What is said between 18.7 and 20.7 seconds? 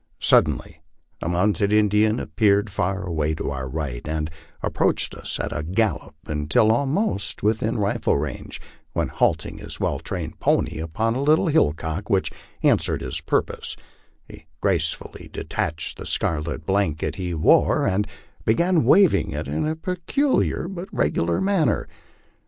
waving it in a peculiar